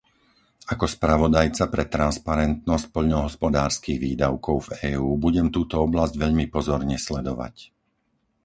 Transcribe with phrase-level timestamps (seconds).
[0.73, 7.55] Ako spravodajca pre transparentnosť poľnohospodárskych výdavkov v EÚ budem túto oblasť veľmi pozorne sledovať.